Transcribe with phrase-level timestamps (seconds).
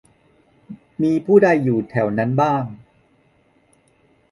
[1.01, 2.63] มีผู้ใดอยู่แถวนั้นบ้าง